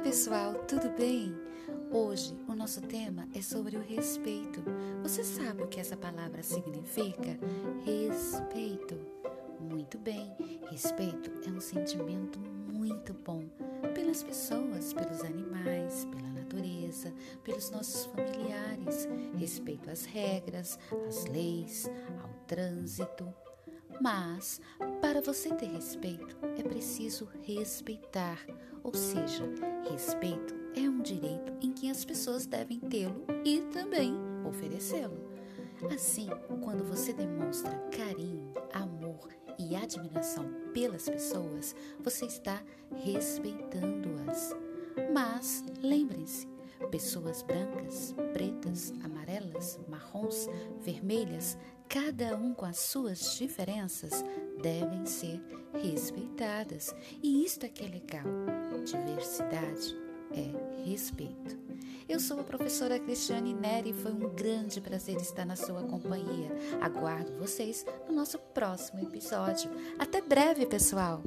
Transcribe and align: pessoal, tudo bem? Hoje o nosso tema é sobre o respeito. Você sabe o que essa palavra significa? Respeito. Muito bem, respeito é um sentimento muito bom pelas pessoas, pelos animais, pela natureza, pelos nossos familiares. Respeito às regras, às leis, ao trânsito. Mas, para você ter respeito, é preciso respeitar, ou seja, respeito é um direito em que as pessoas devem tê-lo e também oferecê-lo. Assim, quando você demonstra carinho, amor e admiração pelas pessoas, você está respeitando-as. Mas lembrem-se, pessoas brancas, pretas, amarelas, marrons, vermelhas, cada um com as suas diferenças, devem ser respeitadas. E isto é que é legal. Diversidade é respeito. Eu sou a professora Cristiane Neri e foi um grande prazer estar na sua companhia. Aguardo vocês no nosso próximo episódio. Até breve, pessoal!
pessoal, 0.00 0.54
tudo 0.68 0.90
bem? 0.90 1.34
Hoje 1.90 2.36
o 2.46 2.54
nosso 2.54 2.80
tema 2.80 3.26
é 3.34 3.42
sobre 3.42 3.76
o 3.76 3.80
respeito. 3.80 4.62
Você 5.02 5.24
sabe 5.24 5.62
o 5.62 5.66
que 5.66 5.80
essa 5.80 5.96
palavra 5.96 6.40
significa? 6.42 7.36
Respeito. 7.84 8.96
Muito 9.60 9.98
bem, 9.98 10.32
respeito 10.70 11.30
é 11.44 11.50
um 11.50 11.60
sentimento 11.60 12.38
muito 12.38 13.12
bom 13.12 13.44
pelas 13.92 14.22
pessoas, 14.22 14.92
pelos 14.92 15.20
animais, 15.22 16.06
pela 16.06 16.28
natureza, 16.30 17.12
pelos 17.42 17.68
nossos 17.70 18.04
familiares. 18.06 19.08
Respeito 19.36 19.90
às 19.90 20.04
regras, 20.04 20.78
às 21.08 21.24
leis, 21.24 21.90
ao 22.22 22.30
trânsito. 22.46 23.34
Mas, 24.00 24.60
para 25.00 25.20
você 25.20 25.52
ter 25.54 25.66
respeito, 25.66 26.36
é 26.56 26.62
preciso 26.62 27.28
respeitar, 27.42 28.38
ou 28.82 28.94
seja, 28.94 29.44
respeito 29.90 30.54
é 30.74 30.88
um 30.88 31.00
direito 31.00 31.52
em 31.60 31.72
que 31.72 31.90
as 31.90 32.04
pessoas 32.04 32.46
devem 32.46 32.78
tê-lo 32.78 33.24
e 33.44 33.60
também 33.72 34.14
oferecê-lo. 34.46 35.28
Assim, 35.92 36.28
quando 36.62 36.84
você 36.84 37.12
demonstra 37.12 37.76
carinho, 37.96 38.52
amor 38.72 39.28
e 39.58 39.76
admiração 39.76 40.50
pelas 40.72 41.08
pessoas, 41.08 41.74
você 42.00 42.26
está 42.26 42.62
respeitando-as. 42.96 44.54
Mas 45.12 45.64
lembrem-se, 45.80 46.48
pessoas 46.90 47.42
brancas, 47.42 48.14
pretas, 48.32 48.92
amarelas, 49.04 49.78
marrons, 49.88 50.48
vermelhas, 50.80 51.56
cada 51.88 52.36
um 52.36 52.54
com 52.54 52.66
as 52.66 52.78
suas 52.78 53.36
diferenças, 53.36 54.24
devem 54.60 55.06
ser 55.06 55.37
respeitadas. 55.82 56.94
E 57.22 57.44
isto 57.44 57.64
é 57.64 57.68
que 57.68 57.84
é 57.84 57.88
legal. 57.88 58.24
Diversidade 58.84 59.96
é 60.32 60.88
respeito. 60.88 61.58
Eu 62.08 62.18
sou 62.18 62.40
a 62.40 62.44
professora 62.44 62.98
Cristiane 62.98 63.52
Neri 63.52 63.90
e 63.90 63.92
foi 63.92 64.12
um 64.12 64.34
grande 64.34 64.80
prazer 64.80 65.16
estar 65.16 65.44
na 65.44 65.56
sua 65.56 65.82
companhia. 65.82 66.50
Aguardo 66.80 67.36
vocês 67.38 67.84
no 68.08 68.14
nosso 68.14 68.38
próximo 68.38 69.02
episódio. 69.02 69.70
Até 69.98 70.22
breve, 70.22 70.64
pessoal! 70.64 71.22